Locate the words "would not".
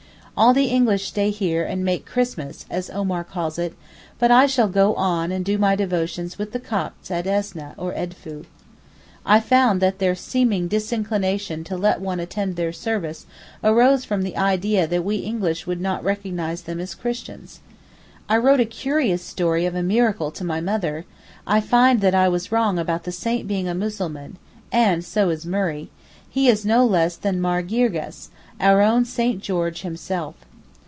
15.67-16.03